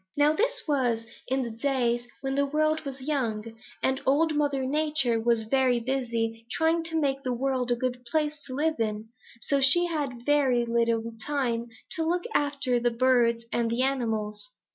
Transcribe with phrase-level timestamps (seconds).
[0.17, 5.19] Now this was in the days when the world was young, and Old Mother Nature
[5.21, 9.09] was very busy trying to make the world a good place to live in,
[9.41, 14.49] so she had very little time to look after the birds and the animals.